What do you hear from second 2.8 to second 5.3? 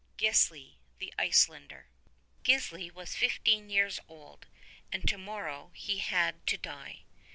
was fifteen years old, and to